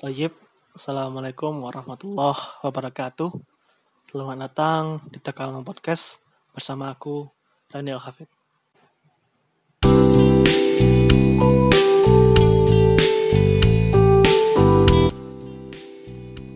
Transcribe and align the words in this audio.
Tayyib, 0.00 0.32
Assalamualaikum 0.72 1.60
warahmatullahi 1.60 2.64
wabarakatuh. 2.64 3.36
Selamat 4.08 4.48
datang 4.48 5.04
di 5.12 5.20
Tekalong 5.20 5.60
Podcast 5.60 6.24
bersama 6.56 6.88
aku, 6.88 7.28
Daniel 7.68 8.00
Hafid. 8.00 8.24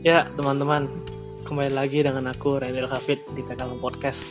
Ya, 0.00 0.24
teman-teman, 0.40 0.88
kembali 1.44 1.76
lagi 1.76 2.00
dengan 2.00 2.32
aku, 2.32 2.56
Daniel 2.56 2.88
Hafid, 2.88 3.20
di 3.36 3.44
Tekalong 3.44 3.76
Podcast. 3.76 4.24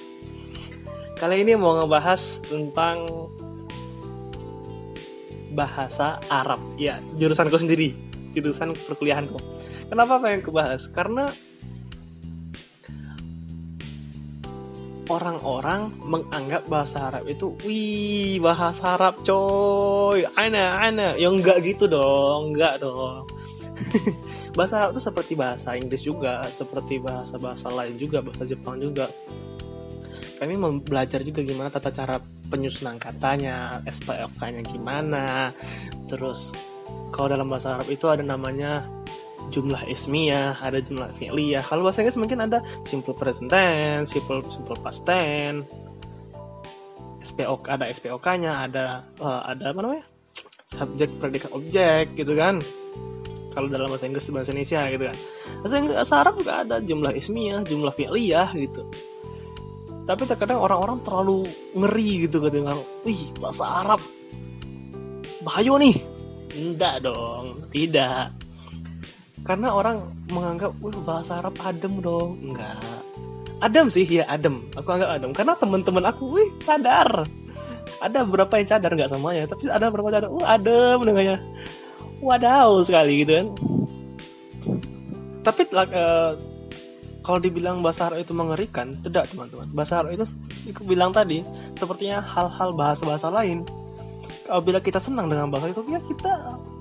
Kali 1.22 1.46
ini 1.46 1.54
mau 1.54 1.78
ngebahas 1.78 2.42
tentang 2.50 3.06
bahasa 5.54 6.18
Arab. 6.34 6.58
Ya, 6.82 6.98
jurusanku 7.14 7.62
sendiri, 7.62 7.94
jurusan 8.34 8.74
perkuliahanku. 8.74 9.38
Kenapa 9.88 10.18
pengen 10.18 10.42
kebahas? 10.42 10.90
Karena 10.90 11.30
orang-orang 15.12 15.92
menganggap 16.04 16.66
bahasa 16.72 17.12
Arab 17.12 17.28
itu, 17.28 17.54
wih, 17.68 18.40
bahasa 18.40 18.96
Arab 18.96 19.22
coy, 19.22 20.24
ana, 20.34 20.80
ana. 20.80 21.14
Ya 21.20 21.28
enggak 21.30 21.62
gitu 21.64 21.86
dong, 21.86 22.56
enggak 22.56 22.82
dong. 22.82 23.28
bahasa 24.58 24.84
Arab 24.86 24.98
itu 24.98 25.02
seperti 25.04 25.34
bahasa 25.36 25.76
Inggris 25.76 26.04
juga, 26.06 26.46
seperti 26.48 26.98
bahasa-bahasa 27.02 27.68
lain 27.74 27.96
juga, 28.00 28.24
bahasa 28.24 28.48
Jepang 28.48 28.80
juga. 28.80 29.10
Kami 30.40 30.60
belajar 30.84 31.24
juga 31.24 31.40
gimana 31.40 31.72
tata 31.72 31.88
cara 31.94 32.20
penyusunan 32.52 33.00
katanya, 33.00 33.80
SPOK-nya 33.88 34.62
gimana. 34.68 35.56
Terus 36.10 36.52
kalau 37.14 37.30
dalam 37.30 37.46
bahasa 37.46 37.78
Arab 37.78 37.88
itu 37.94 38.10
ada 38.10 38.26
namanya 38.26 38.90
jumlah 39.54 39.86
ismiyah, 39.86 40.58
ada 40.60 40.82
jumlah 40.82 41.14
fi'liyah. 41.14 41.62
Kalau 41.62 41.86
bahasa 41.86 42.02
Inggris 42.02 42.18
mungkin 42.18 42.42
ada 42.42 42.66
simple 42.84 43.14
present 43.14 43.54
tense, 43.54 44.18
simple 44.18 44.42
simple 44.50 44.78
past 44.82 45.06
tense. 45.06 45.70
SPOK 47.24 47.72
ada 47.72 47.88
SPOK-nya, 47.88 48.68
ada 48.68 49.08
uh, 49.22 49.48
ada 49.48 49.72
apa 49.72 49.80
namanya? 49.80 50.06
subjek 50.74 51.10
predikat 51.22 51.52
objek 51.54 52.18
gitu 52.18 52.34
kan 52.34 52.58
kalau 53.54 53.70
dalam 53.70 53.86
bahasa 53.86 54.10
Inggris 54.10 54.26
bahasa 54.34 54.50
Indonesia 54.52 54.82
gitu 54.90 55.04
kan 55.06 55.18
bahasa 55.62 55.76
Inggris 55.78 56.12
Arab 56.12 56.34
juga 56.42 56.54
ada 56.66 56.76
jumlah 56.82 57.14
ismiyah 57.14 57.62
jumlah 57.66 57.94
fi'liyah 57.94 58.50
gitu 58.58 58.82
tapi 60.04 60.28
terkadang 60.28 60.60
orang-orang 60.60 61.00
terlalu 61.06 61.48
ngeri 61.78 62.28
gitu 62.28 62.44
ketika 62.44 62.76
wih 63.06 63.22
bahasa 63.40 63.64
Arab 63.86 64.02
bahayo 65.46 65.78
nih 65.80 65.96
enggak 66.54 67.04
dong 67.04 67.60
tidak. 67.70 68.32
Karena 69.44 69.76
orang 69.76 70.00
menganggap 70.32 70.72
wih 70.80 70.96
bahasa 71.04 71.44
Arab 71.44 71.60
adem 71.60 72.00
dong. 72.00 72.40
Enggak. 72.40 72.80
Adem 73.60 73.92
sih 73.92 74.08
ya 74.08 74.24
adem. 74.32 74.64
Aku 74.76 74.88
anggap 74.88 75.20
adem. 75.20 75.32
Karena 75.36 75.54
teman-teman 75.60 76.04
aku 76.08 76.24
wih 76.32 76.50
sadar. 76.64 77.28
Ada 78.00 78.24
beberapa 78.28 78.60
yang 78.60 78.68
cadar 78.68 78.92
nggak 78.96 79.12
semuanya 79.12 79.48
tapi 79.48 79.72
ada 79.72 79.88
beberapa 79.88 80.12
cadar 80.12 80.30
oh 80.32 80.44
adem 80.44 80.98
dengannya. 81.04 81.38
Wadaw 82.24 82.80
sekali 82.88 83.28
gitu 83.28 83.32
kan. 83.36 83.48
Tapi 85.44 85.62
uh, 85.76 86.40
kalau 87.24 87.40
dibilang 87.40 87.84
bahasa 87.84 88.08
Arab 88.12 88.24
itu 88.24 88.32
mengerikan 88.36 88.96
tidak 89.04 89.28
teman-teman. 89.32 89.68
Bahasa 89.76 90.04
Arab 90.04 90.16
itu 90.16 90.24
aku 90.72 90.84
bilang 90.88 91.12
tadi 91.12 91.44
sepertinya 91.76 92.24
hal-hal 92.24 92.72
bahasa-bahasa 92.76 93.28
lain 93.28 93.68
bila 94.62 94.84
kita 94.84 95.00
senang 95.02 95.32
dengan 95.32 95.50
bahasa 95.50 95.74
itu 95.74 95.82
ya 95.90 96.00
kita 96.04 96.32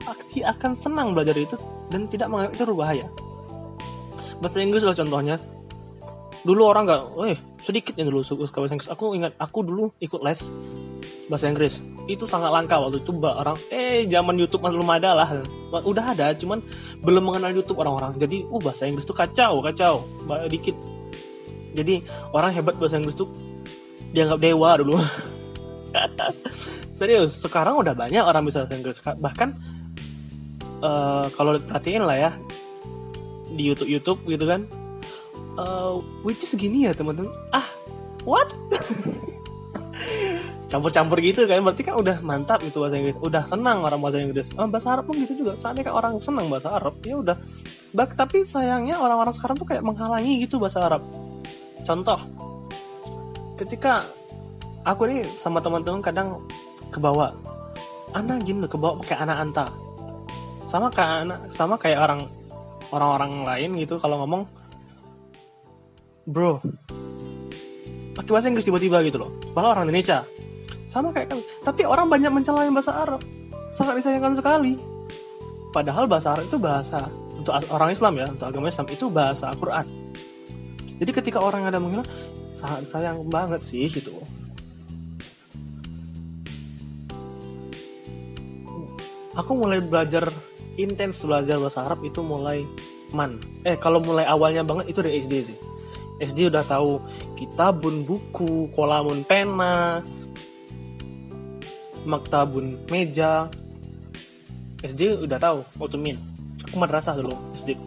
aksi 0.05 0.45
akan 0.45 0.73
senang 0.77 1.17
belajar 1.17 1.37
itu 1.39 1.57
dan 1.89 2.11
tidak 2.11 2.29
menganggap 2.29 2.53
itu 2.59 2.65
berbahaya. 2.69 3.07
Bahasa 4.43 4.59
Inggris 4.59 4.83
lah 4.83 4.97
contohnya 4.99 5.37
dulu 6.43 6.63
orang 6.67 6.85
nggak, 6.91 7.03
eh 7.31 7.39
sedikit 7.63 7.95
yang 7.95 8.11
dulu 8.11 8.27
suka 8.27 8.59
bahasa 8.59 8.75
Inggris. 8.75 8.91
Aku 8.91 9.15
ingat 9.15 9.33
aku 9.39 9.63
dulu 9.63 9.95
ikut 10.03 10.21
les 10.21 10.51
bahasa 11.31 11.47
Inggris. 11.49 11.81
Itu 12.11 12.27
sangat 12.27 12.51
langka 12.51 12.83
waktu 12.83 12.99
itu 12.99 13.15
orang 13.23 13.55
eh 13.71 14.05
zaman 14.11 14.35
YouTube 14.37 14.67
belum 14.67 14.91
ada 14.91 15.15
lah. 15.15 15.29
Udah 15.87 16.13
ada 16.13 16.35
cuman 16.35 16.59
belum 17.01 17.23
mengenal 17.23 17.55
YouTube 17.55 17.79
orang-orang. 17.81 18.19
Jadi 18.19 18.43
uh 18.43 18.61
bahasa 18.61 18.91
Inggris 18.91 19.07
tuh 19.07 19.15
kacau 19.15 19.63
kacau. 19.63 20.03
Dikit. 20.51 20.75
Jadi 21.73 22.05
orang 22.35 22.53
hebat 22.53 22.77
bahasa 22.77 22.99
Inggris 22.99 23.17
tuh 23.17 23.31
dianggap 24.13 24.39
dewa 24.45 24.77
dulu 24.77 25.01
serius 27.03 27.35
sekarang 27.43 27.75
udah 27.83 27.99
banyak 27.99 28.23
orang 28.23 28.47
bisa 28.47 28.63
bahasa 28.63 28.79
Inggris 28.79 29.03
bahkan 29.19 29.59
uh, 30.79 31.27
kalau 31.35 31.59
perhatiin 31.59 32.07
lah 32.07 32.15
ya 32.15 32.31
di 33.53 33.63
YouTube 33.69 33.89
YouTube 33.89 34.21
gitu 34.27 34.45
kan. 34.49 34.65
Uh, 35.53 36.01
which 36.25 36.41
is 36.41 36.53
gini 36.57 36.89
ya 36.89 36.97
teman-teman. 36.97 37.29
Ah 37.53 37.65
what? 38.25 38.49
Campur-campur 40.73 41.21
gitu 41.21 41.45
kan. 41.45 41.61
Berarti 41.61 41.85
kan 41.85 42.01
udah 42.01 42.25
mantap 42.25 42.65
itu 42.65 42.81
bahasa 42.81 42.97
Inggris. 42.97 43.21
Udah 43.21 43.45
senang 43.45 43.85
orang 43.85 44.01
bahasa 44.01 44.25
Inggris. 44.25 44.57
Oh, 44.57 44.65
bahasa 44.65 44.97
Arab 44.97 45.05
pun 45.13 45.21
gitu 45.21 45.45
juga. 45.45 45.61
Saatnya 45.61 45.85
kan 45.85 45.95
orang 46.01 46.17
senang 46.25 46.49
bahasa 46.49 46.73
Arab 46.73 46.97
ya 47.05 47.21
udah. 47.21 47.37
Bak, 47.93 48.17
tapi 48.17 48.41
sayangnya 48.41 48.97
orang-orang 48.97 49.37
sekarang 49.37 49.61
tuh 49.61 49.69
kayak 49.69 49.85
menghalangi 49.85 50.41
gitu 50.49 50.57
bahasa 50.57 50.81
Arab. 50.81 51.05
Contoh 51.85 52.17
ketika 53.61 54.01
aku 54.81 55.13
nih 55.13 55.29
sama 55.37 55.61
teman-teman 55.61 56.01
kadang 56.01 56.41
kebawa. 56.93 57.33
Anak 58.13 58.45
gini 58.45 58.61
loh 58.61 58.71
kebawa 58.71 59.01
pakai 59.01 59.17
anak 59.25 59.37
anta. 59.41 59.67
Sama 60.69 60.93
kayak 60.93 61.13
anak 61.27 61.39
sama 61.49 61.75
kayak 61.81 61.99
orang 62.05 62.21
orang-orang 62.93 63.33
lain 63.49 63.71
gitu 63.81 63.97
kalau 63.97 64.21
ngomong 64.23 64.45
bro 66.29 66.61
pakai 68.13 68.31
bahasa 68.31 68.53
Inggris 68.53 68.69
tiba-tiba 68.69 69.01
gitu 69.03 69.25
loh. 69.25 69.33
Padahal 69.57 69.81
orang 69.81 69.89
Indonesia. 69.89 70.23
Sama 70.87 71.09
kayak 71.11 71.33
kami 71.33 71.43
tapi 71.65 71.83
orang 71.89 72.07
banyak 72.13 72.31
mencela 72.31 72.69
bahasa 72.69 72.93
Arab. 72.93 73.21
Sangat 73.73 73.99
disayangkan 73.99 74.37
sekali. 74.37 74.77
Padahal 75.73 76.05
bahasa 76.05 76.37
Arab 76.37 76.45
itu 76.47 76.61
bahasa 76.61 77.09
untuk 77.33 77.57
orang 77.73 77.91
Islam 77.91 78.13
ya 78.21 78.27
untuk 78.29 78.47
agama 78.47 78.69
Islam 78.71 78.87
itu 78.93 79.09
bahasa 79.09 79.51
Al-Quran. 79.51 79.87
Jadi 81.03 81.11
ketika 81.11 81.43
orang 81.43 81.67
ada 81.67 81.83
menghina 81.83 82.07
sangat 82.55 82.87
sayang 82.87 83.27
banget 83.27 83.67
sih 83.67 83.91
gitu 83.91 84.15
aku 89.37 89.53
mulai 89.57 89.81
belajar 89.81 90.29
intens 90.77 91.25
belajar 91.25 91.61
bahasa 91.61 91.85
Arab 91.85 92.05
itu 92.05 92.21
mulai 92.25 92.65
man. 93.13 93.37
Eh 93.65 93.77
kalau 93.77 94.01
mulai 94.01 94.25
awalnya 94.25 94.65
banget 94.65 94.93
itu 94.93 94.99
dari 95.05 95.21
SD 95.21 95.35
sih. 95.53 95.59
SD 96.23 96.53
udah 96.53 96.65
tahu 96.65 97.03
kitabun 97.35 98.07
buku 98.07 98.71
kolamun 98.73 99.25
pena 99.27 100.01
maktabun 102.09 102.89
meja. 102.89 103.49
SD 104.83 105.23
udah 105.23 105.39
tahu 105.39 105.63
min 105.95 106.19
aku 106.59 106.75
madrasah 106.75 107.15
dulu 107.15 107.39
SD 107.55 107.79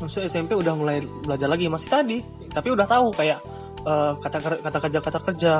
masuk 0.00 0.24
SMP 0.24 0.56
udah 0.56 0.72
mulai 0.74 1.04
belajar 1.04 1.46
lagi 1.46 1.68
masih 1.68 1.92
tadi. 1.92 2.18
Tapi 2.50 2.72
udah 2.72 2.88
tahu 2.88 3.12
kayak 3.12 3.38
uh, 3.84 4.16
kata 4.16 4.64
kata 4.64 4.78
kerja 4.88 4.98
kata 5.04 5.18
kerja. 5.20 5.52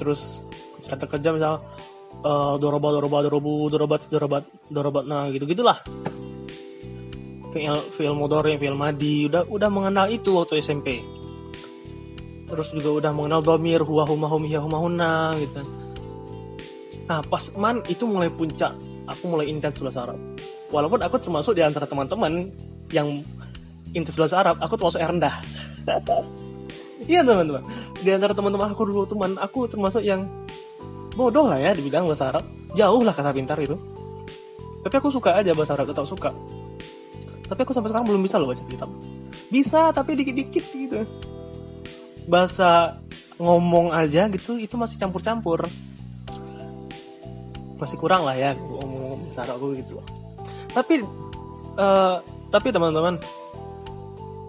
Terus 0.00 0.40
kata 0.90 1.06
kerja 1.06 1.30
misal 1.30 1.62
uh, 2.26 2.58
doroba 2.58 2.90
doroba 2.90 3.22
dorobu 3.22 3.70
dorobat 3.70 4.10
dorobat 4.10 4.44
dorobat 4.66 5.04
nah 5.06 5.30
gitu 5.30 5.46
gitulah. 5.46 5.78
Film 7.54 7.78
film 7.94 8.16
modor 8.18 8.46
film 8.46 8.78
madi 8.78 9.30
udah 9.30 9.46
udah 9.46 9.70
mengenal 9.70 10.06
itu 10.10 10.34
waktu 10.34 10.58
SMP 10.58 11.20
terus 12.50 12.74
juga 12.74 12.90
udah 13.06 13.12
mengenal 13.14 13.40
domir 13.46 13.78
huwa 13.86 14.02
huma 14.02 14.26
hum 14.26 14.42
hiya 14.42 14.58
huma 14.58 14.82
huna 14.82 15.38
gitu 15.38 15.62
nah 17.06 17.22
pas 17.26 17.50
man 17.58 17.82
itu 17.90 18.06
mulai 18.06 18.30
puncak. 18.30 18.70
Aku 19.10 19.26
mulai 19.26 19.50
intens 19.50 19.82
bahasa 19.82 20.06
Arab. 20.06 20.18
Walaupun 20.70 21.02
aku 21.02 21.18
termasuk 21.18 21.58
di 21.58 21.62
antara 21.66 21.82
teman-teman 21.82 22.54
yang 22.94 23.18
intens 23.90 24.14
bahasa 24.14 24.38
Arab 24.38 24.62
aku 24.62 24.78
termasuk 24.78 25.02
yang 25.02 25.18
rendah. 25.18 25.34
Iya 27.10 27.26
teman-teman. 27.26 27.66
Di 27.98 28.14
antara 28.14 28.30
teman-teman 28.30 28.70
aku 28.70 28.86
dulu 28.86 29.02
teman 29.02 29.34
aku 29.34 29.66
termasuk 29.66 30.06
yang 30.06 30.30
bodoh 31.20 31.44
lah 31.44 31.60
ya 31.60 31.76
di 31.76 31.84
bidang 31.84 32.08
bahasa 32.08 32.32
Arab. 32.32 32.44
Jauh 32.72 33.04
lah 33.04 33.12
kata 33.12 33.36
pintar 33.36 33.60
itu. 33.60 33.76
Tapi 34.80 34.94
aku 34.96 35.12
suka 35.12 35.36
aja 35.36 35.52
bahasa 35.52 35.76
Arab 35.76 35.92
tetap 35.92 36.08
suka. 36.08 36.32
Tapi 37.44 37.60
aku 37.60 37.76
sampai 37.76 37.92
sekarang 37.92 38.08
belum 38.08 38.24
bisa 38.24 38.40
loh 38.40 38.48
baca 38.48 38.64
kitab. 38.64 38.88
Bisa 39.52 39.92
tapi 39.92 40.16
dikit-dikit 40.16 40.64
gitu. 40.72 41.04
Bahasa 42.24 42.96
ngomong 43.36 43.92
aja 43.92 44.32
gitu 44.32 44.56
itu 44.56 44.80
masih 44.80 44.96
campur-campur. 44.96 45.68
Masih 47.76 47.96
kurang 48.00 48.24
lah 48.24 48.40
ya 48.40 48.56
ngomong 48.56 49.28
bahasa 49.28 49.44
Arab 49.44 49.60
gitu. 49.76 50.00
Tapi 50.72 51.04
uh, 51.76 52.24
tapi 52.48 52.72
teman-teman 52.72 53.20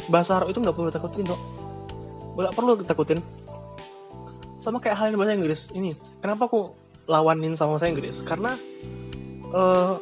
bahasa 0.08 0.40
Arab 0.40 0.50
itu 0.50 0.64
nggak 0.64 0.74
perlu 0.74 0.90
takutin 0.90 1.28
kok 1.28 1.42
nggak 2.32 2.54
perlu 2.56 2.72
takutin 2.82 3.20
sama 4.62 4.78
kayak 4.78 4.98
halnya 5.02 5.18
bahasa 5.18 5.34
Inggris. 5.34 5.62
Ini 5.74 5.98
kenapa 6.22 6.46
aku 6.46 6.78
lawanin 7.10 7.58
sama 7.58 7.82
bahasa 7.82 7.90
Inggris? 7.90 8.22
Karena 8.22 8.54
uh, 9.50 9.98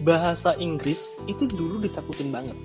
bahasa 0.00 0.56
Inggris 0.56 1.20
itu 1.28 1.44
dulu 1.44 1.84
ditakutin 1.84 2.32
banget. 2.32 2.56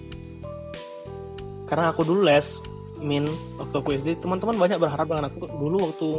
Karena 1.68 1.92
aku 1.92 2.07
dulu 2.07 2.24
les 2.24 2.63
min 3.04 3.28
waktu 3.60 3.75
aku 3.75 3.90
SD 4.00 4.24
teman-teman 4.24 4.56
banyak 4.56 4.80
berharap 4.80 5.12
dengan 5.12 5.28
aku. 5.28 5.44
Dulu 5.44 5.75
waktu 5.92 6.10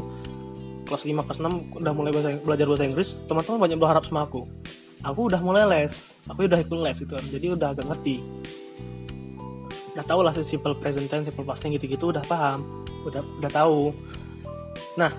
kelas 0.87 1.03
5 1.09 1.27
kelas 1.27 1.38
6 1.41 1.81
udah 1.83 1.93
mulai 1.97 2.12
bahasa, 2.12 2.37
belajar 2.44 2.67
bahasa 2.69 2.85
Inggris 2.85 3.09
teman-teman 3.25 3.59
banyak 3.65 3.79
berharap 3.81 4.05
sama 4.05 4.29
aku. 4.29 4.44
Aku 5.00 5.33
udah 5.33 5.41
mulai 5.41 5.65
les. 5.65 6.12
Aku 6.29 6.44
udah 6.44 6.61
ikut 6.61 6.77
les 6.77 6.99
itu 7.00 7.15
jadi 7.33 7.47
udah 7.56 7.73
agak 7.73 7.88
ngerti. 7.88 8.21
Udah 9.97 10.05
tahu 10.05 10.21
lah 10.21 10.37
simple 10.37 10.77
present 10.77 11.09
tense 11.09 11.33
simple 11.33 11.49
past 11.49 11.65
tense 11.65 11.81
gitu-gitu 11.81 12.12
udah 12.12 12.21
paham. 12.29 12.85
Udah 13.09 13.25
udah 13.41 13.50
tahu 13.50 13.97
nah. 14.96 15.12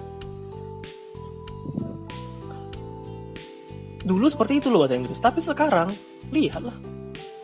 Dulu 4.07 4.25
seperti 4.31 4.63
itu 4.63 4.71
loh 4.71 4.83
bahasa 4.83 4.95
Inggris. 4.95 5.19
Tapi 5.19 5.39
sekarang 5.43 5.91
lihatlah. 6.31 6.75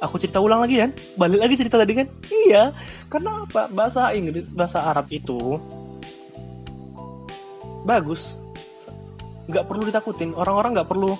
Aku 0.03 0.19
cerita 0.19 0.43
ulang 0.43 0.63
lagi 0.63 0.79
kan? 0.79 0.91
Balik 1.15 1.39
lagi 1.47 1.55
cerita 1.59 1.79
tadi 1.79 1.93
kan? 1.95 2.07
Iya. 2.27 2.75
Karena 3.07 3.47
apa 3.47 3.71
bahasa 3.71 4.11
Inggris 4.11 4.51
bahasa 4.51 4.83
Arab 4.83 5.07
itu 5.11 5.59
bagus? 7.83 8.35
Nggak 9.47 9.65
perlu 9.67 9.83
ditakutin. 9.87 10.31
Orang-orang 10.35 10.75
nggak 10.79 10.89
perlu 10.91 11.15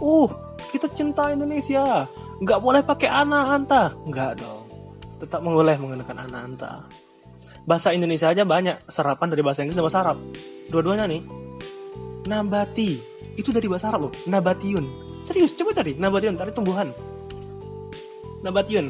uh 0.00 0.30
kita 0.72 0.88
cinta 0.92 1.32
Indonesia. 1.32 2.08
Nggak 2.40 2.60
boleh 2.60 2.80
pakai 2.84 3.08
anak 3.08 3.44
anta. 3.48 3.82
Nggak 4.08 4.40
dong. 4.40 4.64
Tetap 5.20 5.40
boleh 5.44 5.76
menggunakan 5.76 6.16
anak 6.28 6.40
anta 6.52 6.72
bahasa 7.68 7.92
Indonesia 7.92 8.32
aja 8.32 8.48
banyak 8.48 8.88
serapan 8.88 9.28
dari 9.28 9.44
bahasa 9.44 9.60
Inggris 9.60 9.76
dan 9.76 9.84
bahasa 9.84 10.00
Arab 10.00 10.18
dua-duanya 10.72 11.04
nih. 11.04 11.20
Nabati. 12.24 12.90
Itu 13.36 13.52
dari 13.52 13.68
bahasa 13.68 13.92
Arab 13.92 14.08
loh 14.08 14.12
nabatiun. 14.24 14.84
Serius 15.20 15.52
coba 15.52 15.76
cari 15.76 15.92
nabatiun 15.92 16.32
tadi 16.32 16.56
tumbuhan. 16.56 16.88
Nabatiun. 18.40 18.88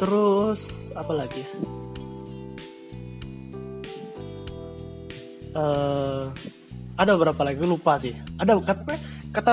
Terus 0.00 0.88
apa 0.96 1.12
lagi 1.12 1.42
uh, 5.58 6.30
ada 6.98 7.10
beberapa 7.14 7.42
lagi 7.46 7.62
lupa 7.62 7.94
sih. 7.98 8.14
Ada 8.38 8.58
kata 8.58 8.94
kata 9.30 9.52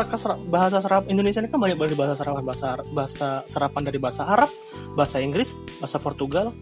bahasa 0.49 0.81
serap 0.81 1.05
Indonesia 1.11 1.43
ini 1.43 1.49
kan 1.51 1.61
banyak 1.61 1.77
dari 1.77 1.95
bahasa 1.97 2.15
serapan 2.17 2.43
bahasa 2.45 2.67
bahasa 2.89 3.29
serapan 3.45 3.81
dari 3.85 3.99
bahasa 4.01 4.23
Arab, 4.25 4.49
bahasa 4.97 5.21
Inggris, 5.21 5.61
bahasa 5.77 6.01
Portugal, 6.01 6.55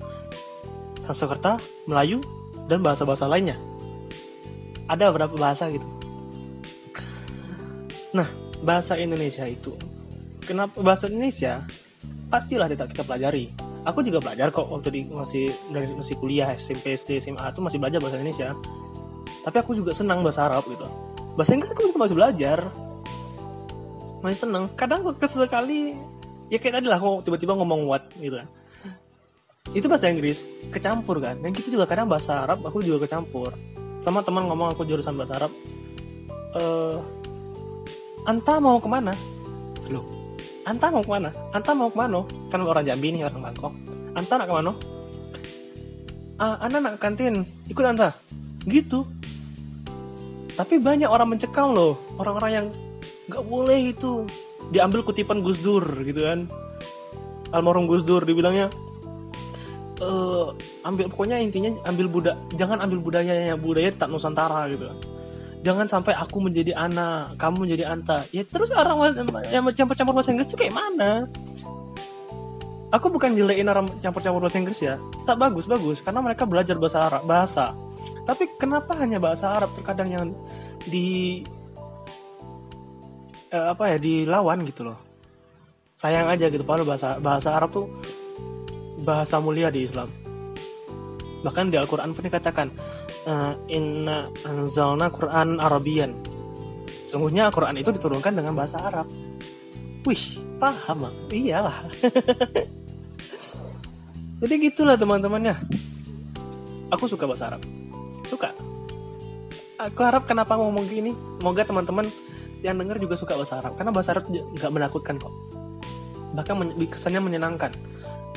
Sanskerta, 1.03 1.59
Melayu, 1.83 2.23
dan 2.71 2.79
bahasa-bahasa 2.79 3.27
lainnya. 3.27 3.59
Ada 4.88 5.11
beberapa 5.11 5.35
bahasa 5.35 5.67
gitu. 5.67 5.83
Nah, 8.15 8.29
bahasa 8.63 8.95
Indonesia 8.95 9.44
itu 9.44 9.75
kenapa 10.44 10.79
bahasa 10.79 11.11
Indonesia 11.11 11.63
pastilah 12.31 12.71
tidak 12.71 12.95
kita 12.95 13.03
pelajari. 13.03 13.51
Aku 13.83 14.00
juga 14.00 14.23
belajar 14.23 14.47
kok 14.47 14.71
waktu 14.71 14.89
di 14.95 15.01
masih 15.11 15.51
dari 15.67 15.91
masih 15.91 16.15
kuliah 16.15 16.47
SMP 16.55 16.95
SD 16.95 17.19
SMA 17.19 17.51
itu 17.51 17.59
masih 17.59 17.83
belajar 17.83 17.99
bahasa 17.99 18.15
Indonesia. 18.15 18.56
Tapi 19.44 19.57
aku 19.59 19.75
juga 19.75 19.91
senang 19.91 20.23
bahasa 20.23 20.47
Arab 20.47 20.63
gitu. 20.71 20.88
Bahasa 21.35 21.51
Inggris 21.51 21.75
aku 21.75 21.91
juga 21.91 22.07
masih 22.07 22.15
belajar 22.15 22.59
masih 24.23 24.47
seneng 24.47 24.71
kadang 24.79 25.03
kesekali 25.19 25.99
ya 26.47 26.56
kayak 26.56 26.79
tadi 26.79 26.88
lah 26.88 26.95
kok 26.95 27.27
tiba-tiba 27.27 27.59
ngomong 27.59 27.83
what 27.83 28.07
gitu 28.15 28.39
itu 29.71 29.88
bahasa 29.88 30.12
Inggris 30.12 30.44
kecampur 30.75 31.24
kan? 31.24 31.39
Dan 31.39 31.56
gitu 31.56 31.71
juga 31.71 31.88
kadang 31.88 32.12
bahasa 32.12 32.44
Arab 32.44 32.68
aku 32.68 32.83
juga 32.83 33.07
kecampur. 33.07 33.56
Sama 34.04 34.19
teman 34.19 34.51
ngomong 34.51 34.75
aku 34.75 34.83
jurusan 34.83 35.15
bahasa 35.15 35.39
Arab 35.39 35.51
eh 36.60 37.00
anta 38.27 38.60
mau 38.60 38.77
ke 38.77 38.92
mana? 38.92 39.15
Loh 39.88 40.04
anta 40.68 40.92
mau 40.92 41.00
ke 41.00 41.12
mana? 41.12 41.31
Anta 41.56 41.71
mau 41.71 41.88
ke 41.88 41.98
mana 41.98 42.27
kan 42.51 42.60
orang 42.60 42.83
Jambi 42.83 43.15
nih 43.15 43.24
orang 43.24 43.50
Bangkok. 43.50 43.74
Anta 44.13 44.33
nak 44.36 44.48
ke 44.51 44.56
mana 44.60 44.71
ah 46.44 46.56
anda 46.59 46.77
nak 46.83 47.00
kantin. 47.00 47.48
Ikut 47.71 47.88
anta? 47.88 48.12
Gitu. 48.68 49.07
Tapi 50.54 50.77
banyak 50.77 51.07
orang 51.07 51.33
mencekam 51.33 51.74
loh. 51.74 51.98
Orang-orang 52.19 52.51
yang 52.51 52.66
nggak 53.31 53.44
boleh 53.48 53.95
itu 53.95 54.27
diambil 54.69 55.01
kutipan 55.01 55.42
Gus 55.42 55.57
Dur 55.63 55.81
gitu 56.04 56.27
kan. 56.27 56.45
Almarhum 57.56 57.89
Gus 57.89 58.04
Dur 58.06 58.21
dibilangnya 58.27 58.69
e, 60.03 60.15
ambil 60.83 61.05
pokoknya 61.07 61.39
intinya 61.39 61.71
ambil 61.88 62.11
budak 62.11 62.35
jangan 62.59 62.83
ambil 62.83 63.00
budayanya 63.00 63.55
budaya 63.55 63.89
tetap 63.89 64.11
Nusantara 64.11 64.67
gitu. 64.67 64.91
Jangan 65.63 65.88
sampai 65.88 66.11
aku 66.11 66.44
menjadi 66.44 66.75
anak 66.75 67.39
kamu 67.39 67.63
menjadi 67.63 67.83
anta. 67.88 68.27
Ya 68.35 68.44
terus 68.44 68.67
orang 68.75 69.00
yang 69.47 69.63
campur-campur 69.71 70.11
bahasa 70.11 70.35
Inggris 70.35 70.51
itu 70.51 70.59
kayak 70.59 70.75
mana? 70.75 71.31
Aku 72.91 73.07
bukan 73.07 73.31
jelekin 73.31 73.71
orang 73.71 73.88
campur-campur 74.03 74.44
bahasa 74.44 74.59
Inggris 74.59 74.79
ya. 74.83 75.00
Tetap 75.23 75.39
bagus 75.39 75.63
bagus. 75.71 76.03
Karena 76.03 76.19
mereka 76.19 76.44
belajar 76.44 76.75
bahasa 76.75 77.07
Arab 77.07 77.23
bahasa. 77.23 77.71
Tapi 78.27 78.59
kenapa 78.59 78.91
hanya 78.99 79.23
bahasa 79.23 79.56
Arab? 79.56 79.71
Terkadang 79.71 80.11
yang 80.11 80.27
di 80.83 81.47
uh, 83.56 83.71
apa 83.71 83.95
ya 83.95 83.97
dilawan 84.03 84.67
gitu 84.67 84.91
loh. 84.91 84.99
Sayang 85.95 86.27
aja 86.27 86.51
gitu. 86.51 86.67
Padahal 86.67 86.83
bahasa 86.83 87.09
bahasa 87.23 87.56
Arab 87.56 87.71
tuh 87.71 87.88
bahasa 89.03 89.38
mulia 89.44 89.67
di 89.67 89.83
Islam. 89.83 90.07
Bahkan 91.44 91.69
di 91.69 91.75
Al-Quran 91.75 92.15
pun 92.15 92.23
dikatakan 92.23 92.71
uh, 93.27 93.53
inna 93.67 94.31
anzalna 94.47 95.11
Quran 95.11 95.59
Arabian. 95.59 96.15
Sungguhnya 97.03 97.51
Al-Quran 97.51 97.75
itu 97.77 97.91
diturunkan 97.91 98.31
dengan 98.31 98.55
bahasa 98.55 98.79
Arab. 98.79 99.05
Wih 100.07 100.39
paham 100.57 101.07
mak 101.07 101.13
iyalah. 101.29 101.83
Jadi 104.41 104.53
gitulah 104.71 104.95
teman-temannya. 104.95 105.56
Aku 106.91 107.07
suka 107.11 107.27
bahasa 107.27 107.51
Arab. 107.51 107.61
Suka. 108.27 108.56
Aku 109.83 109.99
harap 110.03 110.23
kenapa 110.23 110.56
ngomong 110.56 110.88
gini? 110.88 111.11
Semoga 111.39 111.67
teman-teman 111.67 112.07
yang 112.63 112.79
denger 112.79 113.03
juga 113.03 113.15
suka 113.19 113.35
bahasa 113.35 113.59
Arab. 113.59 113.75
Karena 113.75 113.91
bahasa 113.91 114.15
Arab 114.15 114.31
nggak 114.31 114.71
menakutkan 114.71 115.19
kok. 115.19 115.31
Bahkan 116.33 116.56
men 116.56 116.69
kesannya 116.88 117.19
menyenangkan 117.19 117.71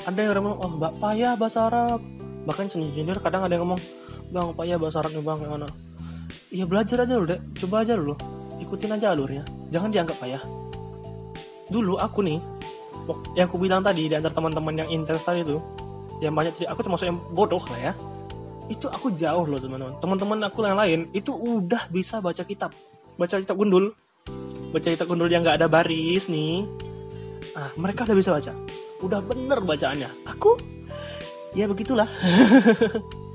ada 0.06 0.18
yang 0.22 0.38
ngomong 0.38 0.56
oh 0.62 0.70
mbak 0.78 0.92
payah 1.02 1.34
bahasa 1.34 1.66
Arab. 1.66 2.00
Bahkan 2.46 2.70
senior 2.70 3.18
kadang 3.18 3.42
ada 3.42 3.58
yang 3.58 3.66
ngomong 3.66 3.82
bang 4.30 4.48
payah 4.54 4.76
bahasa 4.78 5.02
nih 5.06 5.22
bang 5.22 5.38
gimana 5.38 5.66
iya 6.50 6.64
belajar 6.66 7.06
aja 7.06 7.14
dulu 7.18 7.26
deh 7.30 7.40
coba 7.62 7.82
aja 7.82 7.94
dulu 7.94 8.14
ikutin 8.62 8.96
aja 8.96 9.12
alurnya. 9.12 9.44
Jangan 9.70 9.90
dianggap 9.92 10.16
payah. 10.18 10.42
Dulu 11.70 11.98
aku 11.98 12.24
nih 12.24 12.38
yang 13.38 13.46
aku 13.46 13.58
bilang 13.62 13.84
tadi 13.84 14.10
di 14.10 14.14
antara 14.16 14.34
teman-teman 14.34 14.74
yang 14.82 14.88
intens 14.90 15.22
tadi 15.22 15.46
itu 15.46 15.62
yang 16.18 16.34
banyak 16.34 16.64
aku 16.66 16.80
termasuk 16.82 17.06
yang 17.06 17.18
bodoh 17.36 17.62
lah 17.70 17.90
ya. 17.90 17.92
Itu 18.66 18.90
aku 18.90 19.14
jauh 19.14 19.46
loh 19.46 19.60
teman-teman. 19.60 19.94
Teman-teman 20.02 20.38
aku 20.48 20.66
yang 20.66 20.78
lain 20.78 21.06
itu 21.14 21.30
udah 21.30 21.86
bisa 21.92 22.18
baca 22.18 22.42
kitab. 22.42 22.74
Baca 23.14 23.34
kitab 23.38 23.54
gundul. 23.54 23.94
Baca 24.74 24.86
kitab 24.90 25.06
gundul 25.06 25.30
yang 25.30 25.46
nggak 25.46 25.62
ada 25.62 25.68
baris 25.70 26.26
nih 26.26 26.66
ah 27.54 27.70
mereka 27.78 28.02
udah 28.08 28.16
bisa 28.16 28.34
baca? 28.34 28.52
Udah 29.04 29.20
bener 29.22 29.60
bacaannya. 29.62 30.10
Aku? 30.34 30.56
Ya 31.54 31.70
begitulah. 31.70 32.08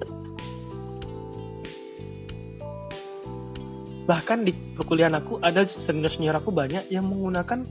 Bahkan 4.10 4.44
di 4.44 4.52
perkuliahan 4.52 5.16
aku 5.16 5.40
ada 5.40 5.64
senior 5.70 6.12
senior 6.12 6.36
aku 6.36 6.52
banyak 6.52 6.92
yang 6.92 7.08
menggunakan 7.08 7.64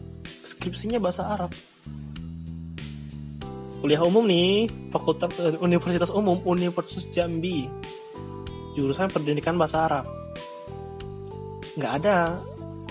skripsinya 0.47 0.97
bahasa 1.03 1.29
Arab. 1.29 1.53
Kuliah 3.81 4.05
umum 4.05 4.29
nih 4.29 4.69
fakultas 4.93 5.33
eh, 5.41 5.57
Universitas 5.61 6.13
Umum 6.13 6.41
Universitas 6.45 7.09
Jambi. 7.13 7.69
Jurusan 8.77 9.11
pendidikan 9.11 9.57
bahasa 9.59 9.85
Arab. 9.89 10.05
Nggak 11.75 11.93
ada 12.05 12.41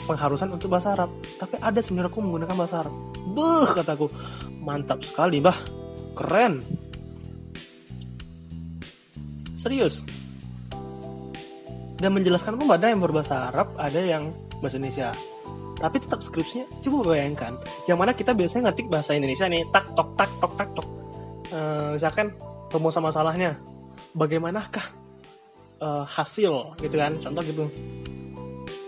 pengharusan 0.10 0.50
untuk 0.50 0.74
bahasa 0.74 0.98
Arab. 0.98 1.14
Tapi 1.38 1.62
ada 1.62 1.78
senior 1.86 2.10
aku 2.10 2.26
menggunakan 2.26 2.58
bahasa 2.58 2.82
Arab. 2.82 2.94
Beh 3.38 3.70
kataku. 3.70 4.10
Mantap 4.58 5.06
sekali 5.06 5.38
bah 5.38 5.54
keren. 6.18 6.58
Serius. 9.54 10.02
Dan 12.00 12.16
menjelaskan 12.16 12.58
pun 12.58 12.66
ada 12.74 12.90
yang 12.90 13.04
berbahasa 13.04 13.54
Arab 13.54 13.78
ada 13.78 14.02
yang 14.02 14.34
bahasa 14.58 14.82
Indonesia. 14.82 15.14
Tapi 15.80 15.96
tetap 16.02 16.26
skripsinya 16.26 16.66
coba 16.82 17.14
bayangkan. 17.16 17.56
Yang 17.86 17.98
mana 18.02 18.12
kita 18.18 18.34
biasanya 18.34 18.74
ngetik 18.74 18.90
bahasa 18.90 19.14
Indonesia 19.14 19.46
nih 19.46 19.64
tak 19.70 19.94
tok 19.94 20.18
tak 20.18 20.32
tok 20.42 20.54
tak 20.58 20.70
tok. 20.74 20.88
Uh, 21.54 21.94
misalkan 21.94 22.34
rumusan 22.74 23.06
masalahnya. 23.06 23.56
Bagaimanakah 24.10 24.86
uh, 25.86 26.04
hasil 26.04 26.76
gitu 26.82 26.96
kan? 26.98 27.14
Contoh 27.22 27.44
gitu. 27.46 27.66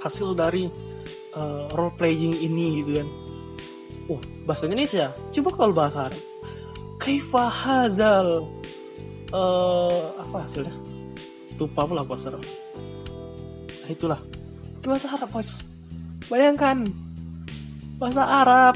Hasil 0.01 0.33
dari 0.33 0.65
uh, 1.35 1.71
role 1.75 1.93
playing 1.95 2.35
ini 2.39 2.83
gitu 2.83 3.03
kan. 3.03 3.07
Oh 4.09 4.21
bahasa 4.43 4.67
Indonesia? 4.67 5.13
Coba 5.31 5.49
kalau 5.55 5.73
bahasa 5.75 5.99
Arab. 6.11 6.21
Kaifa 7.01 7.45
hazal 7.49 8.45
uh, 9.33 10.01
apa 10.21 10.37
hasilnya? 10.45 10.75
Lupa 11.57 11.85
pula 11.85 12.05
bahasa 12.05 12.33
Arab. 12.33 12.43
Nah 13.85 13.89
itulah. 13.89 14.19
Bahasa 14.81 15.07
Arab 15.13 15.29
bos. 15.29 15.65
Bayangkan. 16.27 16.89
Bahasa 18.01 18.23
Arab. 18.25 18.75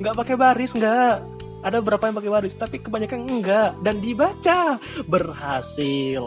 Nggak 0.00 0.14
pakai 0.14 0.36
baris 0.36 0.72
nggak. 0.76 1.16
Ada 1.64 1.82
berapa 1.82 2.06
yang 2.06 2.16
pakai 2.20 2.30
baris 2.30 2.54
tapi 2.54 2.78
kebanyakan 2.78 3.26
enggak 3.26 3.74
dan 3.82 3.98
dibaca. 3.98 4.78
Berhasil. 5.08 6.22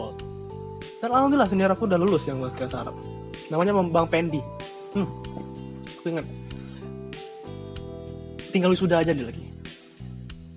Dan 1.00 1.08
alhamdulillah 1.16 1.48
senior 1.48 1.72
aku 1.72 1.88
udah 1.88 1.96
lulus 1.96 2.28
yang 2.28 2.42
bahasa 2.42 2.84
Arab. 2.84 2.98
Namanya 3.48 3.72
Bang 3.88 4.06
Pendi. 4.10 4.42
Hmm, 4.92 5.06
aku 6.00 6.08
ingat. 6.16 6.26
Tinggal 8.50 8.72
wisuda 8.72 9.04
aja 9.04 9.12
dia 9.12 9.28
lagi. 9.28 9.44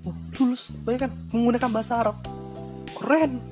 Oh, 0.08 0.16
lulus. 0.40 0.72
Banyak 0.88 1.00
kan? 1.04 1.12
Menggunakan 1.36 1.70
bahasa 1.70 1.94
Arab. 2.00 2.16
Keren. 2.96 3.44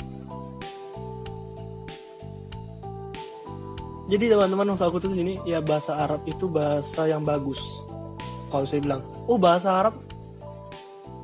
Jadi 4.11 4.27
teman-teman 4.27 4.75
maksud 4.75 4.87
aku 4.91 4.99
tuh 4.99 5.15
sini 5.15 5.39
ya 5.47 5.63
bahasa 5.63 5.95
Arab 5.95 6.23
itu 6.27 6.47
bahasa 6.47 7.07
yang 7.07 7.23
bagus. 7.23 7.59
Kalau 8.51 8.67
saya 8.67 8.83
bilang 8.83 8.99
oh 9.27 9.39
bahasa 9.39 9.71
Arab? 9.71 9.95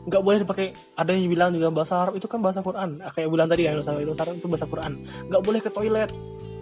Nggak 0.08 0.24
boleh 0.24 0.38
dipakai. 0.40 0.68
Ada 0.96 1.12
yang 1.12 1.28
bilang 1.28 1.52
juga 1.52 1.68
bahasa 1.68 2.00
Arab 2.00 2.16
itu 2.16 2.32
kan 2.32 2.40
bahasa 2.40 2.64
Quran. 2.64 3.04
Ah, 3.04 3.12
kayak 3.12 3.28
bilang 3.28 3.52
tadi 3.52 3.68
ya 3.68 3.76
itu 3.76 4.48
bahasa 4.48 4.68
Quran. 4.72 5.04
Nggak 5.28 5.42
boleh 5.44 5.60
ke 5.60 5.68
toilet. 5.68 6.12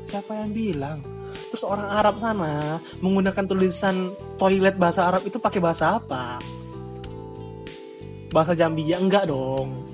Siapa 0.01 0.33
yang 0.33 0.49
bilang 0.49 1.14
terus 1.55 1.71
orang 1.71 1.87
Arab 1.87 2.19
sana 2.19 2.83
menggunakan 2.99 3.47
tulisan 3.47 4.11
toilet 4.35 4.75
bahasa 4.75 5.07
Arab 5.07 5.23
itu 5.23 5.39
pakai 5.39 5.63
bahasa 5.63 5.95
apa? 5.95 6.35
Bahasa 8.27 8.51
Jambia 8.51 8.99
enggak 8.99 9.31
dong. 9.31 9.87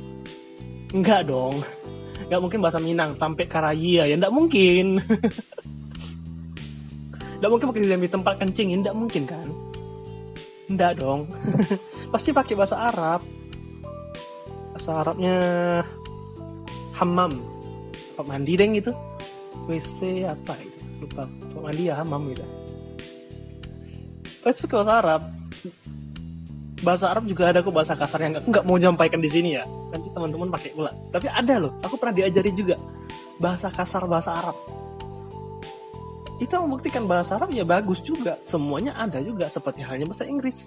Enggak 0.90 1.30
dong. 1.30 1.62
Nggak 2.34 2.42
mungkin 2.42 2.60
bahasa 2.66 2.82
Minang 2.82 3.14
tampe 3.14 3.46
Karaya 3.46 4.10
ya. 4.10 4.18
Enggak 4.18 4.34
mungkin. 4.34 4.98
Enggak 7.38 7.52
mungkin 7.54 7.68
pakai 7.70 7.94
di 8.02 8.10
tempat 8.10 8.34
kencing 8.42 8.74
enggak 8.82 8.98
mungkin 8.98 9.30
kan? 9.30 9.46
Enggak 10.66 10.98
dong. 10.98 11.30
Pasti 12.14 12.34
pakai 12.34 12.58
bahasa 12.58 12.90
Arab. 12.90 13.22
Bahasa 14.74 14.98
Arabnya 14.98 15.38
hammam. 16.98 17.38
Tempat 18.18 18.26
mandi 18.26 18.58
deng 18.58 18.74
gitu 18.74 18.98
WC 19.70 20.26
apa 20.26 20.58
itu 20.58 20.81
lupa. 21.02 21.26
Ya 21.74 21.98
hammam 21.98 22.30
gitu. 22.30 22.46
Pasti 24.46 24.66
pakai 24.66 24.78
bahasa 24.82 24.94
Arab 25.02 25.22
bahasa 26.82 27.06
Arab 27.14 27.30
juga 27.30 27.54
ada 27.54 27.62
kok 27.62 27.70
bahasa 27.70 27.94
kasar 27.94 28.26
yang 28.26 28.34
nggak 28.42 28.66
mau 28.66 28.76
nyampaikan 28.78 29.22
di 29.22 29.30
sini 29.30 29.50
ya. 29.58 29.64
Nanti 29.94 30.10
teman-teman 30.14 30.50
pakai 30.50 30.74
pula 30.74 30.92
tapi 31.14 31.30
ada 31.30 31.62
loh 31.62 31.78
aku 31.82 31.96
pernah 31.98 32.14
diajari 32.14 32.52
juga 32.54 32.76
bahasa 33.38 33.70
kasar 33.70 34.06
bahasa 34.10 34.34
Arab. 34.34 34.58
Itu 36.42 36.58
membuktikan 36.58 37.06
bahasa 37.06 37.38
Arab 37.38 37.54
ya 37.54 37.62
bagus 37.62 38.02
juga. 38.02 38.38
Semuanya 38.42 38.98
ada 38.98 39.22
juga 39.22 39.46
seperti 39.46 39.86
halnya 39.86 40.10
bahasa 40.10 40.26
Inggris. 40.26 40.66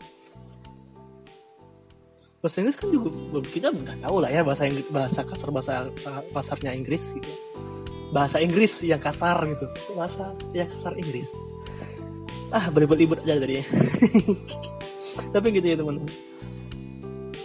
Bahasa 2.38 2.62
Inggris 2.62 2.78
kan 2.78 2.88
juga 2.94 3.10
kita 3.50 3.74
udah 3.74 3.96
tahu 3.98 4.16
lah 4.22 4.30
ya 4.30 4.46
bahasa 4.46 4.70
Inggris 4.70 4.86
bahasa 4.94 5.20
kasar 5.26 5.50
bahasa 5.50 5.90
pasarnya 6.30 6.70
Inggris 6.78 7.10
gitu 7.18 7.32
bahasa 8.14 8.38
Inggris 8.38 8.86
yang 8.86 9.02
kasar 9.02 9.42
gitu. 9.42 9.66
Bahasa 9.98 10.30
yang 10.54 10.70
kasar 10.70 10.94
Inggris. 10.94 11.26
Ah 12.54 12.70
beribut-ibut 12.70 13.18
aja 13.26 13.34
tadi 13.34 13.58
tapi 15.34 15.46
gitu 15.50 15.66
ya 15.66 15.76
teman-teman. 15.78 16.06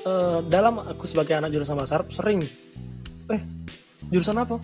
Uh, 0.06 0.40
dalam 0.46 0.78
aku 0.82 1.10
sebagai 1.10 1.34
anak 1.38 1.50
jurusan 1.50 1.74
bahasa 1.74 1.98
Arab 1.98 2.14
sering. 2.14 2.46
Eh 3.34 3.42
jurusan 4.14 4.38
apa? 4.38 4.62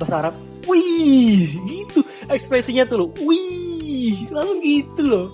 Bahasa 0.00 0.14
Arab. 0.24 0.34
Wih 0.64 1.60
gitu. 1.68 2.00
Ekspresinya 2.32 2.88
tuh 2.88 2.96
loh. 3.04 3.08
Wih 3.20 4.24
langsung 4.32 4.60
gitu 4.64 5.02
loh. 5.04 5.28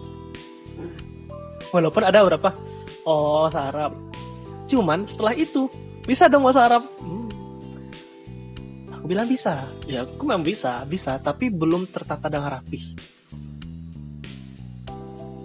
Walaupun 1.70 2.02
ada 2.02 2.26
beberapa 2.26 2.50
oh 3.06 3.46
bahasa 3.46 3.70
Arab. 3.70 3.92
Cuman 4.66 5.06
setelah 5.06 5.34
itu 5.38 5.70
bisa 6.02 6.26
dong 6.26 6.42
bahasa 6.46 6.66
Arab. 6.66 6.82
Hmm. 6.98 7.17
Bilang 9.08 9.24
bisa. 9.24 9.72
Ya 9.88 10.04
aku 10.04 10.28
memang 10.28 10.44
bisa 10.44 10.84
bisa 10.84 11.16
tapi 11.16 11.48
belum 11.48 11.88
tertata 11.88 12.28
dengan 12.28 12.60
rapi 12.60 12.80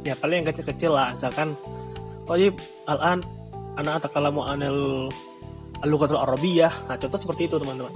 ya 0.04 0.20
paling 0.20 0.44
yang 0.44 0.48
kecil-kecil 0.52 0.92
lah 0.92 1.16
misalkan 1.16 1.56
Toyib 2.28 2.60
al-an 2.88 3.24
anak 3.80 4.04
atakalamu 4.04 4.44
anil 4.44 5.08
alukatul 5.84 6.20
arabiyah. 6.20 6.72
Nah 6.88 6.96
contoh 7.00 7.20
seperti 7.20 7.48
itu 7.52 7.56
teman-teman. 7.60 7.92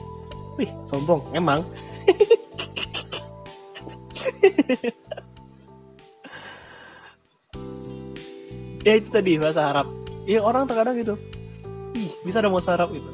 Wih 0.55 0.71
sombong 0.87 1.21
emang. 1.35 1.67
Ya 8.87 8.95
itu 8.95 9.11
tadi 9.11 9.35
bahasa 9.35 9.67
Arab. 9.67 9.91
Ya 10.23 10.39
orang 10.39 10.63
terkadang 10.63 10.95
gitu 10.95 11.19
ih 11.97 12.11
bisa 12.21 12.39
ada 12.39 12.49
bahasa 12.53 12.77
Arab 12.77 12.93
gitu 12.93 13.09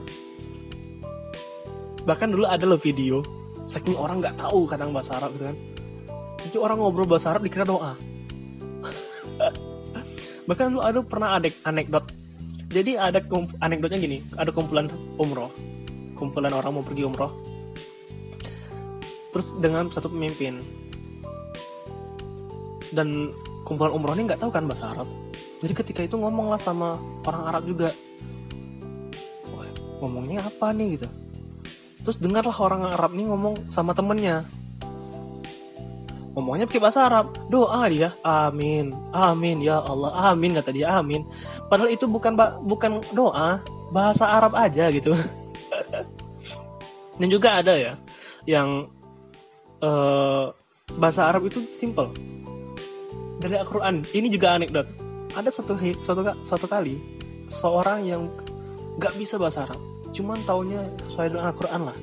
bahkan 2.03 2.31
dulu 2.31 2.43
ada 2.43 2.67
loh 2.67 2.79
video 2.79 3.24
saking 3.67 3.95
orang 3.95 4.19
nggak 4.19 4.36
tahu 4.36 4.67
kadang 4.67 4.91
bahasa 4.91 5.17
Arab 5.19 5.36
gitu 5.39 5.45
kan. 5.51 5.57
Jadi 6.43 6.57
orang 6.60 6.77
ngobrol 6.79 7.07
bahasa 7.07 7.31
Arab 7.31 7.48
dikira 7.48 7.63
doa. 7.63 7.95
Bahkan 10.48 10.75
dulu 10.75 10.81
ada 10.83 11.00
pernah 11.00 11.39
ada 11.39 11.48
anekdot. 11.63 12.12
Jadi 12.74 13.00
ada 13.00 13.24
anekdotnya 13.63 14.00
gini 14.01 14.19
ada 14.36 14.51
kumpulan 14.51 14.91
umroh. 15.15 15.48
Kumpulan 16.19 16.51
orang 16.51 16.75
mau 16.75 16.83
pergi 16.83 17.07
umroh. 17.07 17.31
Terus 19.31 19.55
dengan 19.63 19.88
satu 19.88 20.12
pemimpin. 20.12 20.60
Dan 22.91 23.31
kumpulan 23.63 23.95
umroh 23.95 24.13
ini 24.19 24.27
nggak 24.27 24.43
tahu 24.43 24.51
kan 24.51 24.67
bahasa 24.67 24.91
Arab. 24.91 25.07
Jadi 25.63 25.74
ketika 25.79 26.03
itu 26.03 26.19
ngomonglah 26.19 26.60
sama 26.60 27.00
orang 27.24 27.43
Arab 27.48 27.63
juga. 27.63 27.89
Wah, 29.55 29.72
ngomongnya 30.03 30.43
apa 30.43 30.75
nih 30.75 31.00
gitu 31.00 31.23
terus 32.03 32.19
dengarlah 32.19 32.55
orang 32.60 32.91
Arab 32.91 33.15
nih 33.15 33.31
ngomong 33.31 33.72
sama 33.72 33.95
temennya. 33.95 34.43
Ngomongnya 36.36 36.67
pakai 36.67 36.81
bahasa 36.83 37.07
Arab. 37.07 37.31
Doa 37.48 37.88
dia 37.88 38.12
amin 38.25 38.91
amin 39.15 39.63
ya 39.63 39.79
Allah 39.79 40.36
amin 40.36 40.60
kata 40.60 40.75
dia 40.75 41.00
amin. 41.00 41.24
Padahal 41.72 41.89
itu 41.89 42.05
bukan 42.05 42.36
bukan 42.67 43.00
doa 43.15 43.63
bahasa 43.95 44.27
Arab 44.27 44.53
aja 44.60 44.91
gitu. 44.91 45.15
Dan 47.19 47.27
juga 47.29 47.62
ada 47.62 47.77
ya 47.77 47.93
yang 48.43 48.89
uh, 49.79 50.51
bahasa 51.00 51.29
Arab 51.31 51.48
itu 51.48 51.63
simple. 51.72 52.12
Dari 53.39 53.55
Al-Quran. 53.55 54.03
Ini 54.12 54.27
juga 54.27 54.60
anekdot. 54.60 54.88
Ada 55.38 55.50
satu 55.53 55.77
satu 56.01 56.22
satu 56.43 56.65
kali 56.67 56.98
seorang 57.48 58.10
yang 58.10 58.25
nggak 58.98 59.13
bisa 59.17 59.38
bahasa 59.38 59.69
Arab 59.69 59.92
cuman 60.13 60.38
taunya 60.46 60.86
sesuai 61.10 61.34
dengan 61.34 61.50
Al-Quran 61.50 61.82
lah. 61.89 61.98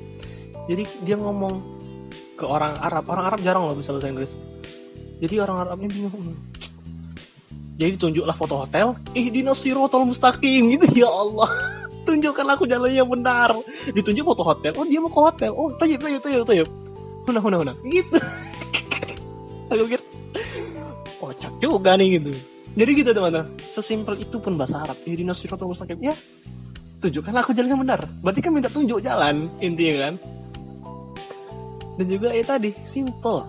Jadi 0.67 0.83
dia 1.07 1.17
ngomong 1.17 1.55
ke 2.35 2.45
orang 2.45 2.75
Arab. 2.81 3.05
Orang 3.07 3.25
Arab 3.31 3.41
jarang 3.41 3.65
loh 3.67 3.77
bisa 3.79 3.95
bahasa 3.95 4.11
Inggris. 4.11 4.33
Jadi 5.21 5.35
orang 5.39 5.67
Arabnya 5.67 5.89
bingung. 5.93 6.35
Jadi 7.81 7.95
tunjuklah 7.97 8.37
foto 8.37 8.61
hotel. 8.61 8.97
Ih 9.17 9.33
di 9.33 9.41
sirotol 9.57 10.05
mustaqim 10.05 10.69
gitu. 10.77 10.87
Ya 10.93 11.09
Allah. 11.09 11.49
Tunjukkan 12.09 12.47
aku 12.57 12.65
jalan 12.65 12.93
yang 12.93 13.09
benar. 13.09 13.57
Ditunjuk 13.93 14.25
foto 14.25 14.43
hotel. 14.45 14.73
Oh 14.77 14.85
dia 14.85 15.01
mau 15.01 15.13
ke 15.13 15.21
hotel. 15.21 15.51
Oh 15.53 15.73
tayyib 15.77 16.01
tayyib 16.01 16.21
tayyib 16.21 16.45
tayyib. 16.45 16.69
Huna 17.29 17.41
huna 17.41 17.57
huna. 17.61 17.73
Gitu. 17.85 18.17
Aku 19.71 19.87
kira 19.87 20.03
kocak 21.21 21.53
juga 21.63 21.95
nih 21.95 22.19
gitu. 22.19 22.33
Jadi 22.75 22.91
gitu 22.97 23.11
teman-teman. 23.15 23.55
Sesimpel 23.63 24.19
itu 24.19 24.37
pun 24.43 24.57
bahasa 24.57 24.83
Arab. 24.83 24.99
Ihdina 25.05 25.37
siratal 25.37 25.69
mustaqim. 25.69 26.01
Ya 26.01 26.17
tunjukkan 27.01 27.35
aku 27.41 27.57
jalan 27.57 27.69
yang 27.73 27.83
benar. 27.83 28.01
Berarti 28.21 28.41
kan 28.45 28.53
minta 28.53 28.69
tunjuk 28.69 29.01
jalan 29.01 29.49
intinya 29.59 30.07
kan. 30.07 30.15
Dan 31.97 32.07
juga 32.07 32.29
ya 32.37 32.45
tadi 32.45 32.71
simple. 32.85 33.41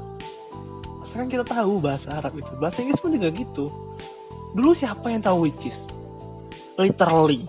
Sekarang 1.04 1.28
kita 1.28 1.44
tahu 1.44 1.84
bahasa 1.84 2.16
Arab 2.16 2.40
itu. 2.40 2.56
Bahasa 2.56 2.80
Inggris 2.80 3.04
pun 3.04 3.12
juga 3.12 3.28
gitu. 3.36 3.68
Dulu 4.56 4.72
siapa 4.72 5.12
yang 5.12 5.20
tahu 5.20 5.52
which 5.52 5.68
is? 5.68 5.92
Literally. 6.80 7.44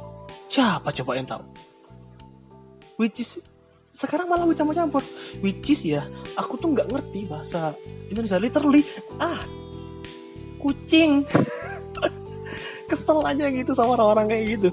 Siapa 0.51 0.91
coba 0.91 1.17
yang 1.17 1.27
tahu? 1.31 1.43
Which 2.99 3.23
is 3.23 3.39
sekarang 3.95 4.27
malah 4.27 4.47
campur-campur. 4.51 5.07
Which 5.39 5.71
is 5.71 5.87
ya 5.87 6.03
aku 6.35 6.59
tuh 6.59 6.75
nggak 6.75 6.91
ngerti 6.91 7.31
bahasa 7.31 7.79
Indonesia. 8.11 8.43
Literally 8.43 8.83
ah 9.23 9.39
kucing. 10.59 11.23
Kesel 12.91 13.25
aja 13.25 13.49
gitu 13.49 13.73
sama 13.73 13.97
orang-orang 13.97 14.27
kayak 14.29 14.45
gitu 14.59 14.69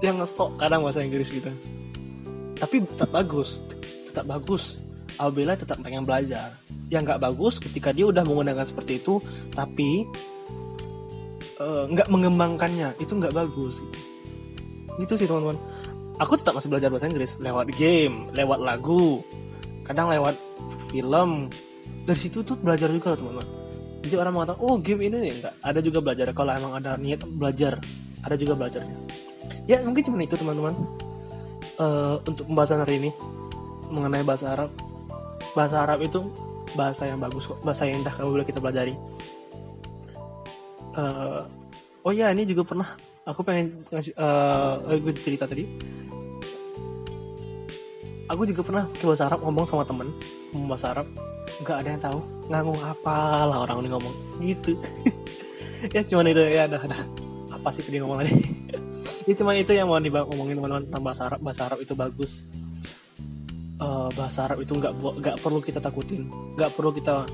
yang 0.00 0.16
ngesok 0.20 0.56
kadang 0.56 0.84
bahasa 0.84 1.04
Inggris 1.04 1.28
gitu. 1.28 1.52
Tapi 2.56 2.84
tetap 2.84 3.12
bagus 3.12 3.60
tetap 4.10 4.26
bagus. 4.26 4.82
Apabila 5.14 5.54
tetap 5.54 5.78
pengen 5.78 6.02
belajar. 6.02 6.58
Yang 6.90 7.02
nggak 7.06 7.22
bagus 7.22 7.62
ketika 7.62 7.94
dia 7.94 8.10
udah 8.10 8.26
menggunakan 8.26 8.66
seperti 8.66 8.98
itu 8.98 9.22
tapi 9.54 10.02
eh, 11.62 11.84
nggak 11.86 12.08
uh, 12.08 12.12
mengembangkannya 12.12 12.98
itu 12.98 13.14
nggak 13.14 13.30
bagus. 13.30 13.78
Gitu. 13.78 13.98
gitu 15.06 15.12
sih 15.14 15.26
teman-teman. 15.30 15.54
Aku 16.18 16.36
tetap 16.36 16.58
masih 16.58 16.68
belajar 16.68 16.90
bahasa 16.90 17.06
Inggris. 17.06 17.38
Lewat 17.38 17.70
game 17.78 18.26
lewat 18.34 18.58
lagu 18.58 19.22
kadang 19.86 20.10
lewat 20.10 20.34
film. 20.90 21.46
Dari 22.00 22.18
situ 22.18 22.42
tuh 22.42 22.58
belajar 22.58 22.90
juga 22.90 23.14
teman-teman. 23.14 23.46
Jadi 24.02 24.14
orang 24.18 24.32
mengatakan 24.34 24.60
oh 24.66 24.74
game 24.82 25.06
ini 25.06 25.16
nih. 25.30 25.32
Enggak 25.38 25.54
ada 25.62 25.78
juga 25.78 25.98
belajar. 26.02 26.26
Kalau 26.34 26.50
emang 26.50 26.72
ada 26.74 26.98
niat 26.98 27.22
belajar 27.22 27.78
ada 28.20 28.34
juga 28.34 28.58
belajarnya 28.58 29.29
ya 29.68 29.80
mungkin 29.84 30.02
cuma 30.04 30.22
itu 30.22 30.36
teman-teman. 30.36 30.74
Uh, 31.80 32.20
untuk 32.28 32.44
pembahasan 32.44 32.84
hari 32.84 33.00
ini 33.00 33.10
mengenai 33.88 34.24
bahasa 34.24 34.52
Arab. 34.52 34.70
Bahasa 35.56 35.76
Arab 35.82 36.04
itu 36.04 36.28
bahasa 36.78 37.08
yang 37.10 37.18
bagus 37.18 37.50
kok 37.50 37.58
bahasa 37.66 37.82
yang 37.86 38.02
indah 38.02 38.14
kalau 38.14 38.34
boleh 38.34 38.46
kita 38.46 38.62
pelajari. 38.62 38.94
Uh, 40.94 41.46
oh 42.02 42.12
ya 42.14 42.30
ini 42.30 42.46
juga 42.46 42.66
pernah 42.66 42.88
aku 43.26 43.40
pengen 43.42 43.82
uh, 44.18 44.78
cerita 45.18 45.46
tadi. 45.46 45.66
Aku 48.30 48.46
juga 48.46 48.62
pernah 48.62 48.86
ke 48.94 49.02
bahasa 49.02 49.26
Arab 49.26 49.42
ngomong 49.42 49.66
sama 49.66 49.82
temen 49.82 50.14
ngomong 50.54 50.68
bahasa 50.70 50.94
Arab. 50.94 51.06
Nggak 51.60 51.76
ada 51.82 51.88
yang 51.88 52.02
tahu 52.02 52.18
ngomong 52.50 52.82
apa 52.86 53.16
lah 53.46 53.58
orang 53.66 53.82
ini 53.82 53.88
ngomong. 53.90 54.14
Gitu. 54.38 54.72
Ya 55.96 56.04
cuman 56.04 56.28
itu 56.28 56.44
ya 56.44 56.68
dah 56.68 56.84
dah 56.84 57.00
apa 57.56 57.72
sih 57.72 57.80
tadi 57.80 58.04
ngomong 58.04 58.20
tadi 58.20 58.36
ya 59.30 59.34
cuman 59.38 59.54
itu 59.62 59.70
yang 59.78 59.86
mau 59.86 60.02
ngomongin 60.02 60.58
teman-teman 60.58 60.84
tentang 60.90 61.02
bahasa 61.06 61.22
Arab. 61.30 61.38
Bahasa 61.38 61.62
Arab 61.70 61.78
itu 61.78 61.94
bagus. 61.94 62.42
Uh, 63.78 64.10
bahasa 64.18 64.50
Arab 64.50 64.58
itu 64.58 64.74
nggak 64.74 64.90
nggak 64.90 65.36
perlu 65.38 65.62
kita 65.62 65.78
takutin. 65.78 66.26
Nggak 66.58 66.74
perlu 66.74 66.90
kita 66.90 67.30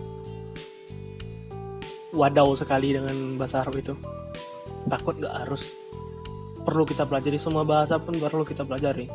wadau 2.12 2.52
sekali 2.52 2.92
dengan 2.92 3.40
bahasa 3.40 3.64
Arab 3.64 3.80
itu. 3.80 3.96
Takut 4.92 5.16
nggak 5.16 5.48
harus 5.48 5.72
perlu 6.68 6.84
kita 6.84 7.08
pelajari 7.08 7.40
semua 7.40 7.64
bahasa 7.64 7.96
pun 7.96 8.12
perlu 8.20 8.44
kita 8.44 8.68
pelajari. 8.68 9.08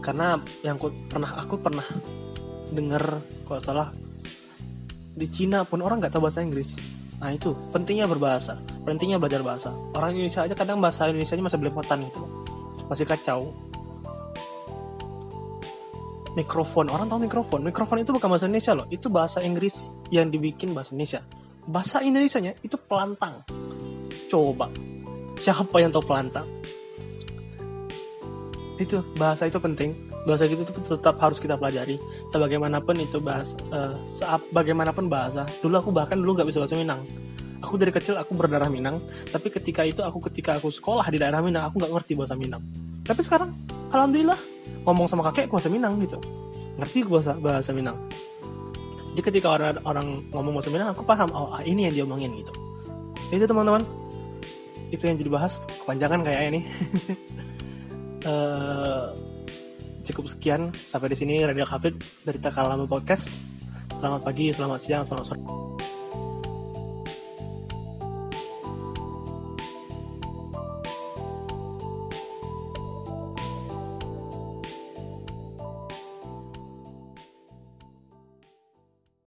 Karena 0.00 0.40
yang 0.64 0.80
aku 0.80 0.88
pernah 1.12 1.30
aku 1.36 1.60
pernah 1.60 1.84
dengar 2.72 3.20
kalau 3.44 3.60
salah 3.60 3.88
di 5.12 5.28
Cina 5.28 5.68
pun 5.68 5.84
orang 5.84 6.00
nggak 6.00 6.16
tahu 6.16 6.24
bahasa 6.24 6.40
Inggris. 6.40 6.80
Nah 7.20 7.36
itu 7.36 7.52
pentingnya 7.68 8.08
berbahasa 8.08 8.56
pentingnya 8.86 9.18
belajar 9.18 9.42
bahasa. 9.42 9.74
Orang 9.98 10.14
Indonesia 10.14 10.46
aja 10.46 10.54
kadang 10.54 10.78
bahasa 10.78 11.10
Indonesia 11.10 11.34
nya 11.34 11.44
masih 11.50 11.58
belepotan 11.58 11.98
gitu. 12.06 12.22
Masih 12.86 13.02
kacau. 13.02 13.50
Mikrofon. 16.38 16.86
Orang 16.94 17.10
tahu 17.10 17.26
mikrofon? 17.26 17.60
Mikrofon 17.66 18.06
itu 18.06 18.14
bukan 18.14 18.28
bahasa 18.30 18.46
Indonesia 18.46 18.72
loh. 18.78 18.86
Itu 18.86 19.10
bahasa 19.10 19.42
Inggris 19.42 19.98
yang 20.14 20.30
dibikin 20.30 20.70
bahasa 20.70 20.94
Indonesia. 20.94 21.20
Bahasa 21.66 21.98
Indonesia 22.06 22.38
nya 22.38 22.52
itu 22.62 22.78
pelantang. 22.78 23.42
Coba. 24.30 24.70
Siapa 25.42 25.76
yang 25.82 25.90
tahu 25.90 26.06
pelantang? 26.06 26.46
Itu 28.78 29.02
bahasa 29.18 29.50
itu 29.50 29.58
penting. 29.58 29.96
Bahasa 30.28 30.46
itu 30.46 30.62
tetap 30.62 31.18
harus 31.18 31.42
kita 31.42 31.58
pelajari. 31.58 31.98
Sebagaimanapun 32.30 33.02
itu 33.02 33.18
bahasa 33.18 33.56
uh, 33.72 34.38
bagaimanapun 34.54 35.10
bahasa. 35.10 35.48
Dulu 35.64 35.74
aku 35.80 35.90
bahkan 35.90 36.20
dulu 36.20 36.38
nggak 36.38 36.52
bisa 36.52 36.60
bahasa 36.62 36.76
Minang 36.76 37.25
aku 37.66 37.74
dari 37.74 37.90
kecil 37.90 38.14
aku 38.14 38.38
berdarah 38.38 38.70
Minang 38.70 39.02
tapi 39.34 39.50
ketika 39.50 39.82
itu 39.82 40.06
aku 40.06 40.22
ketika 40.30 40.54
aku 40.54 40.70
sekolah 40.70 41.02
di 41.10 41.18
daerah 41.18 41.42
Minang 41.42 41.66
aku 41.66 41.82
nggak 41.82 41.92
ngerti 41.98 42.12
bahasa 42.14 42.38
Minang. 42.38 42.62
Tapi 43.02 43.20
sekarang 43.26 43.50
alhamdulillah 43.90 44.38
ngomong 44.86 45.10
sama 45.10 45.26
kakek 45.30 45.50
bahasa 45.50 45.66
Minang 45.66 45.98
gitu. 45.98 46.22
Ngerti 46.78 46.98
bahasa 47.10 47.34
bahasa 47.34 47.70
Minang. 47.74 47.98
Jadi 49.12 49.22
ketika 49.32 49.58
orang 49.58 49.82
orang 49.82 50.06
ngomong 50.30 50.62
bahasa 50.62 50.70
Minang 50.70 50.94
aku 50.94 51.02
paham 51.02 51.28
oh 51.34 51.50
ini 51.66 51.90
yang 51.90 51.94
dia 51.98 52.04
omongin 52.06 52.30
gitu. 52.38 52.54
Itu 53.34 53.44
teman-teman. 53.50 53.82
Itu 54.94 55.10
yang 55.10 55.18
jadi 55.18 55.30
bahas 55.34 55.66
kepanjangan 55.82 56.22
kayaknya 56.22 56.62
nih 56.62 56.64
uh, 58.30 59.10
cukup 60.06 60.30
sekian 60.30 60.70
sampai 60.86 61.10
di 61.10 61.16
sini 61.18 61.42
Radio 61.42 61.66
Hafid 61.66 61.98
dari 62.22 62.38
Takalama 62.38 62.86
Podcast. 62.86 63.34
Selamat 63.96 64.22
pagi, 64.22 64.52
selamat 64.54 64.78
siang, 64.78 65.02
selamat 65.02 65.26
sore. 65.26 65.75